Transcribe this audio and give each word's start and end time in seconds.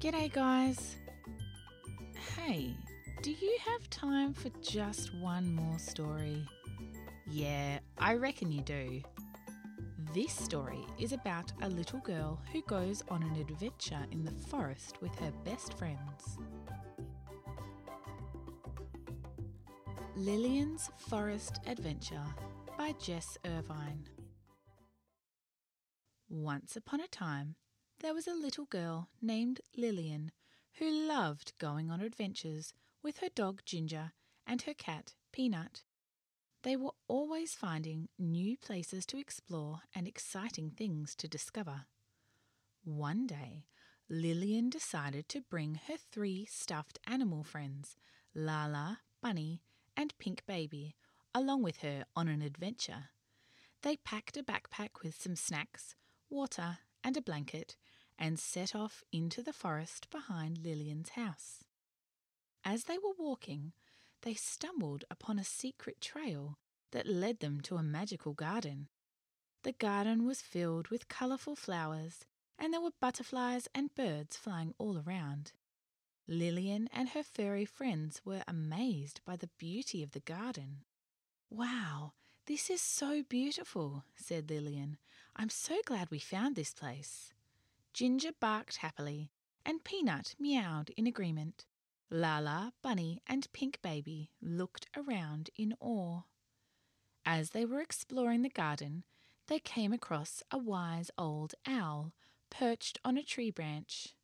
G'day, 0.00 0.32
guys. 0.32 0.96
Hey, 2.34 2.74
do 3.20 3.30
you 3.30 3.58
have 3.66 3.90
time 3.90 4.32
for 4.32 4.48
just 4.62 5.14
one 5.16 5.54
more 5.54 5.78
story? 5.78 6.42
Yeah, 7.26 7.80
I 7.98 8.14
reckon 8.14 8.50
you 8.50 8.62
do. 8.62 9.02
This 10.14 10.32
story 10.32 10.86
is 10.98 11.12
about 11.12 11.52
a 11.60 11.68
little 11.68 11.98
girl 11.98 12.40
who 12.50 12.62
goes 12.62 13.02
on 13.10 13.22
an 13.22 13.36
adventure 13.36 14.06
in 14.10 14.24
the 14.24 14.32
forest 14.32 15.02
with 15.02 15.14
her 15.16 15.30
best 15.44 15.76
friends. 15.76 16.38
Lillian's 20.16 20.88
Forest 20.96 21.60
Adventure 21.66 22.24
by 22.78 22.94
Jess 22.98 23.36
Irvine. 23.44 24.08
Once 26.30 26.74
upon 26.74 27.02
a 27.02 27.08
time, 27.08 27.56
there 28.00 28.14
was 28.14 28.26
a 28.26 28.34
little 28.34 28.64
girl 28.64 29.08
named 29.20 29.60
Lillian 29.76 30.32
who 30.78 30.90
loved 30.90 31.52
going 31.58 31.90
on 31.90 32.00
adventures 32.00 32.72
with 33.02 33.18
her 33.18 33.28
dog 33.34 33.60
Ginger 33.66 34.12
and 34.46 34.62
her 34.62 34.72
cat 34.72 35.14
Peanut. 35.32 35.82
They 36.62 36.76
were 36.76 36.92
always 37.08 37.54
finding 37.54 38.08
new 38.18 38.56
places 38.56 39.04
to 39.06 39.18
explore 39.18 39.80
and 39.94 40.08
exciting 40.08 40.70
things 40.70 41.14
to 41.16 41.28
discover. 41.28 41.82
One 42.84 43.26
day, 43.26 43.66
Lillian 44.08 44.70
decided 44.70 45.28
to 45.28 45.42
bring 45.42 45.80
her 45.86 45.96
three 45.96 46.46
stuffed 46.46 46.98
animal 47.06 47.44
friends, 47.44 47.96
Lala, 48.34 49.00
Bunny, 49.22 49.62
and 49.96 50.16
Pink 50.18 50.42
Baby, 50.46 50.96
along 51.34 51.62
with 51.62 51.78
her 51.78 52.04
on 52.16 52.28
an 52.28 52.40
adventure. 52.40 53.10
They 53.82 53.98
packed 53.98 54.38
a 54.38 54.42
backpack 54.42 55.02
with 55.02 55.20
some 55.20 55.36
snacks, 55.36 55.94
water, 56.30 56.78
and 57.04 57.16
a 57.16 57.22
blanket 57.22 57.76
and 58.20 58.38
set 58.38 58.74
off 58.74 59.02
into 59.10 59.42
the 59.42 59.52
forest 59.52 60.10
behind 60.10 60.58
Lillian's 60.58 61.10
house. 61.10 61.64
As 62.62 62.84
they 62.84 62.98
were 62.98 63.14
walking, 63.18 63.72
they 64.22 64.34
stumbled 64.34 65.04
upon 65.10 65.38
a 65.38 65.44
secret 65.44 66.00
trail 66.00 66.58
that 66.92 67.06
led 67.06 67.40
them 67.40 67.62
to 67.62 67.76
a 67.76 67.82
magical 67.82 68.34
garden. 68.34 68.88
The 69.62 69.72
garden 69.72 70.26
was 70.26 70.42
filled 70.42 70.88
with 70.88 71.08
colourful 71.08 71.56
flowers, 71.56 72.26
and 72.58 72.72
there 72.72 72.80
were 72.80 72.90
butterflies 73.00 73.68
and 73.74 73.94
birds 73.94 74.36
flying 74.36 74.74
all 74.76 75.02
around. 75.06 75.52
Lillian 76.28 76.88
and 76.92 77.08
her 77.10 77.22
furry 77.22 77.64
friends 77.64 78.20
were 78.24 78.44
amazed 78.46 79.20
by 79.24 79.36
the 79.36 79.50
beauty 79.58 80.02
of 80.02 80.12
the 80.12 80.20
garden. 80.20 80.84
Wow, 81.48 82.12
this 82.46 82.68
is 82.68 82.82
so 82.82 83.22
beautiful, 83.28 84.04
said 84.14 84.50
Lillian. 84.50 84.98
I'm 85.34 85.48
so 85.48 85.78
glad 85.84 86.10
we 86.10 86.18
found 86.18 86.54
this 86.54 86.74
place. 86.74 87.32
Ginger 87.92 88.32
barked 88.38 88.76
happily, 88.76 89.30
and 89.64 89.84
Peanut 89.84 90.34
meowed 90.38 90.90
in 90.96 91.06
agreement. 91.06 91.66
Lala, 92.10 92.72
Bunny, 92.82 93.20
and 93.26 93.52
Pink 93.52 93.80
Baby 93.82 94.30
looked 94.40 94.86
around 94.96 95.50
in 95.56 95.74
awe. 95.80 96.22
As 97.24 97.50
they 97.50 97.64
were 97.64 97.80
exploring 97.80 98.42
the 98.42 98.48
garden, 98.48 99.04
they 99.46 99.58
came 99.58 99.92
across 99.92 100.42
a 100.50 100.58
wise 100.58 101.10
old 101.18 101.54
owl 101.66 102.12
perched 102.50 102.98
on 103.04 103.16
a 103.16 103.22
tree 103.22 103.50
branch. 103.50 104.14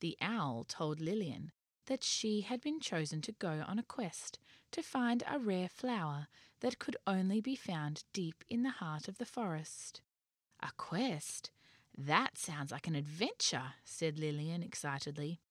The 0.00 0.16
owl 0.20 0.64
told 0.64 1.00
Lillian 1.00 1.52
that 1.86 2.04
she 2.04 2.42
had 2.42 2.60
been 2.60 2.80
chosen 2.80 3.20
to 3.22 3.32
go 3.32 3.64
on 3.66 3.78
a 3.78 3.82
quest 3.82 4.38
to 4.72 4.82
find 4.82 5.22
a 5.26 5.38
rare 5.38 5.68
flower 5.68 6.28
that 6.60 6.78
could 6.78 6.96
only 7.06 7.40
be 7.40 7.56
found 7.56 8.04
deep 8.12 8.44
in 8.48 8.62
the 8.62 8.70
heart 8.70 9.08
of 9.08 9.18
the 9.18 9.26
forest. 9.26 10.00
A 10.60 10.70
quest? 10.76 11.50
That 12.06 12.38
sounds 12.38 12.72
like 12.72 12.86
an 12.86 12.94
adventure, 12.94 13.74
said 13.84 14.18
Lillian 14.18 14.62
excitedly. 14.62 15.42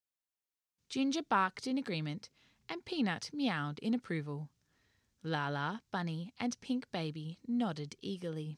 Ginger 0.90 1.22
barked 1.22 1.68
in 1.68 1.78
agreement, 1.78 2.32
and 2.68 2.84
Peanut 2.84 3.30
meowed 3.32 3.78
in 3.80 3.94
approval. 3.94 4.50
Lala, 5.22 5.84
Bunny, 5.92 6.34
and 6.40 6.60
Pink 6.60 6.90
Baby 6.92 7.38
nodded 7.48 7.98
eagerly. 8.02 8.58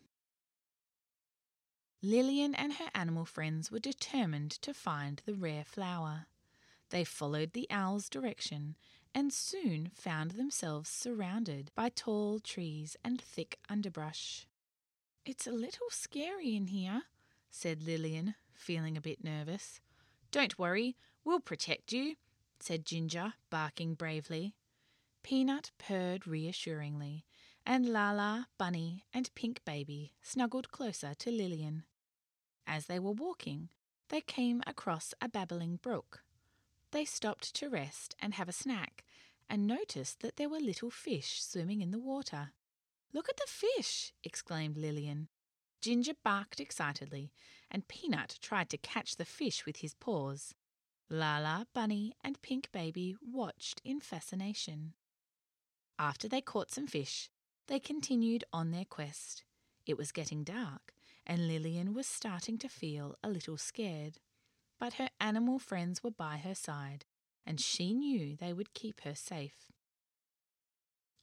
Lillian 2.02 2.56
and 2.56 2.74
her 2.74 2.90
animal 2.96 3.26
friends 3.26 3.72
were 3.72 3.80
determined 3.80 4.52
to 4.62 4.74
find 4.74 5.22
the 5.26 5.34
rare 5.34 5.66
flower. 5.66 6.28
They 6.92 7.04
followed 7.04 7.52
the 7.52 7.68
owl's 7.70 8.08
direction 8.08 8.78
and 9.14 9.34
soon 9.34 9.92
found 9.94 10.32
themselves 10.32 10.90
surrounded 10.90 11.72
by 11.76 11.90
tall 11.90 12.40
trees 12.40 12.96
and 13.04 13.20
thick 13.20 13.60
underbrush. 13.68 14.48
It's 15.26 15.46
a 15.46 15.52
little 15.52 15.90
scary 15.90 16.56
in 16.56 16.68
here, 16.68 17.04
said 17.52 17.84
Lillian, 17.84 18.36
feeling 18.54 18.98
a 18.98 19.02
bit 19.02 19.24
nervous. 19.24 19.82
Don't 20.32 20.58
worry, 20.58 20.96
we'll 21.24 21.42
protect 21.42 21.92
you, 21.92 22.16
said 22.60 22.86
Ginger, 22.86 23.34
barking 23.50 23.94
bravely. 23.94 24.56
Peanut 25.22 25.72
purred 25.78 26.26
reassuringly, 26.26 27.26
and 27.66 27.86
Lala, 27.86 28.48
Bunny, 28.58 29.04
and 29.14 29.34
Pink 29.36 29.64
Baby 29.66 30.14
snuggled 30.22 30.72
closer 30.72 31.14
to 31.14 31.30
Lillian. 31.32 31.84
As 32.66 32.86
they 32.86 32.98
were 32.98 33.12
walking, 33.12 33.70
they 34.10 34.22
came 34.22 34.64
across 34.66 35.14
a 35.22 35.30
babbling 35.30 35.78
brook. 35.78 36.24
They 36.92 37.06
stopped 37.06 37.54
to 37.56 37.70
rest 37.70 38.16
and 38.20 38.34
have 38.34 38.50
a 38.50 38.54
snack, 38.54 39.04
and 39.50 39.68
noticed 39.68 40.22
that 40.22 40.38
there 40.38 40.50
were 40.50 40.60
little 40.60 40.90
fish 40.90 41.44
swimming 41.44 41.82
in 41.82 41.92
the 41.92 42.00
water. 42.00 42.52
Look 43.14 43.28
at 43.30 43.38
the 43.38 43.48
fish! 43.48 44.14
exclaimed 44.24 44.78
Lillian. 44.78 45.28
Ginger 45.82 46.14
barked 46.24 46.60
excitedly, 46.60 47.34
and 47.70 47.88
Peanut 47.88 48.38
tried 48.42 48.70
to 48.70 48.78
catch 48.78 49.16
the 49.16 49.26
fish 49.26 49.66
with 49.66 49.78
his 49.78 49.96
paws. 49.96 50.54
Lala, 51.10 51.68
Bunny, 51.74 52.14
and 52.24 52.42
Pink 52.42 52.72
Baby 52.72 53.18
watched 53.22 53.82
in 53.84 54.00
fascination. 54.00 54.94
After 55.98 56.28
they 56.28 56.42
caught 56.42 56.72
some 56.72 56.88
fish, 56.88 57.30
they 57.68 57.80
continued 57.80 58.44
on 58.54 58.72
their 58.72 58.86
quest. 58.86 59.44
It 59.86 59.98
was 59.98 60.12
getting 60.12 60.44
dark, 60.44 60.94
and 61.26 61.48
Lillian 61.48 61.94
was 61.94 62.08
starting 62.08 62.58
to 62.60 62.70
feel 62.70 63.16
a 63.24 63.30
little 63.30 63.58
scared. 63.58 64.20
But 64.80 64.94
her 64.94 65.10
animal 65.20 65.60
friends 65.60 66.04
were 66.04 66.12
by 66.12 66.38
her 66.38 66.56
side, 66.56 67.06
and 67.46 67.60
she 67.60 67.94
knew 67.94 68.36
they 68.36 68.54
would 68.54 68.74
keep 68.74 69.02
her 69.02 69.16
safe. 69.16 69.72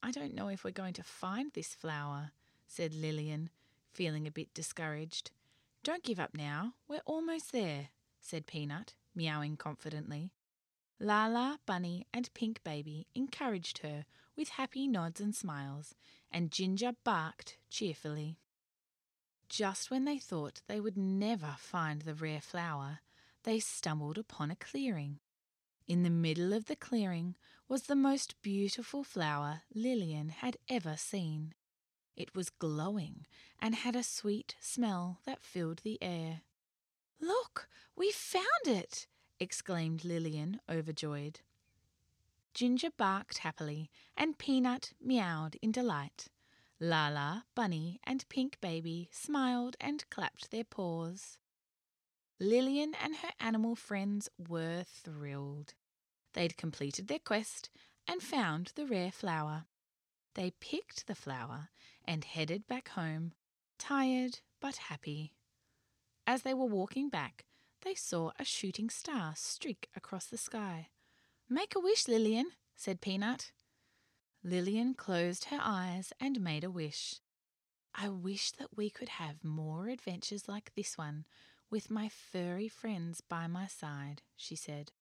I 0.03 0.11
don't 0.11 0.35
know 0.35 0.49
if 0.49 0.63
we're 0.63 0.71
going 0.71 0.93
to 0.93 1.03
find 1.03 1.51
this 1.51 1.73
flower, 1.73 2.31
said 2.67 2.93
Lillian, 2.93 3.49
feeling 3.93 4.27
a 4.27 4.31
bit 4.31 4.53
discouraged. 4.53 5.31
Don't 5.83 6.03
give 6.03 6.19
up 6.19 6.33
now, 6.33 6.73
we're 6.87 7.01
almost 7.05 7.51
there, 7.51 7.89
said 8.19 8.47
Peanut, 8.47 8.93
meowing 9.15 9.57
confidently. 9.57 10.31
Lala, 10.99 11.59
Bunny, 11.65 12.05
and 12.13 12.33
Pink 12.33 12.61
Baby 12.63 13.07
encouraged 13.15 13.79
her 13.79 14.05
with 14.35 14.49
happy 14.49 14.87
nods 14.87 15.21
and 15.21 15.33
smiles, 15.33 15.95
and 16.31 16.51
Ginger 16.51 16.91
barked 17.03 17.57
cheerfully. 17.69 18.37
Just 19.47 19.89
when 19.89 20.05
they 20.05 20.17
thought 20.17 20.61
they 20.67 20.79
would 20.79 20.97
never 20.97 21.55
find 21.57 22.01
the 22.01 22.13
rare 22.13 22.41
flower, 22.41 22.99
they 23.43 23.59
stumbled 23.59 24.17
upon 24.17 24.51
a 24.51 24.55
clearing. 24.55 25.19
In 25.87 26.03
the 26.03 26.09
middle 26.09 26.53
of 26.53 26.65
the 26.65 26.75
clearing 26.75 27.35
was 27.67 27.83
the 27.83 27.95
most 27.95 28.39
beautiful 28.41 29.03
flower 29.03 29.61
Lillian 29.73 30.29
had 30.29 30.57
ever 30.67 30.95
seen. 30.97 31.55
It 32.19 32.35
was 32.35 32.49
glowing 32.49 33.25
and 33.59 33.73
had 33.73 33.95
a 33.95 34.03
sweet 34.03 34.57
smell 34.59 35.21
that 35.25 35.41
filled 35.41 35.79
the 35.79 35.97
air. 36.01 36.41
Look, 37.21 37.69
we 37.95 38.11
found 38.11 38.45
it! 38.65 39.07
exclaimed 39.39 40.03
Lillian, 40.03 40.59
overjoyed. 40.69 41.39
Ginger 42.53 42.89
barked 42.91 43.37
happily, 43.37 43.89
and 44.17 44.37
Peanut 44.37 44.91
meowed 44.99 45.55
in 45.61 45.71
delight. 45.71 46.27
Lala, 46.77 47.45
Bunny, 47.55 48.01
and 48.03 48.27
Pink 48.27 48.59
Baby 48.59 49.07
smiled 49.13 49.77
and 49.79 50.09
clapped 50.09 50.51
their 50.51 50.65
paws. 50.65 51.37
Lillian 52.37 52.95
and 52.95 53.15
her 53.17 53.31
animal 53.39 53.77
friends 53.77 54.27
were 54.37 54.83
thrilled. 54.83 55.73
They'd 56.33 56.57
completed 56.57 57.07
their 57.07 57.19
quest 57.19 57.69
and 58.05 58.21
found 58.21 58.73
the 58.75 58.85
rare 58.85 59.11
flower. 59.11 59.67
They 60.35 60.51
picked 60.59 61.07
the 61.07 61.15
flower 61.15 61.69
and 62.05 62.23
headed 62.23 62.67
back 62.67 62.89
home, 62.89 63.33
tired 63.77 64.39
but 64.59 64.75
happy. 64.75 65.33
As 66.27 66.43
they 66.43 66.53
were 66.53 66.65
walking 66.65 67.09
back, 67.09 67.45
they 67.81 67.95
saw 67.95 68.31
a 68.37 68.45
shooting 68.45 68.89
star 68.89 69.33
streak 69.35 69.89
across 69.95 70.25
the 70.25 70.37
sky. 70.37 70.89
Make 71.49 71.75
a 71.75 71.79
wish, 71.79 72.07
Lillian, 72.07 72.51
said 72.75 73.01
Peanut. 73.01 73.51
Lillian 74.43 74.93
closed 74.93 75.45
her 75.45 75.59
eyes 75.61 76.13
and 76.19 76.41
made 76.41 76.63
a 76.63 76.71
wish. 76.71 77.15
I 77.95 78.09
wish 78.09 78.51
that 78.51 78.77
we 78.77 78.89
could 78.89 79.09
have 79.09 79.43
more 79.43 79.87
adventures 79.87 80.47
like 80.47 80.71
this 80.75 80.97
one 80.97 81.25
with 81.69 81.89
my 81.89 82.09
furry 82.09 82.67
friends 82.67 83.21
by 83.21 83.47
my 83.47 83.67
side, 83.67 84.21
she 84.35 84.55
said. 84.55 84.91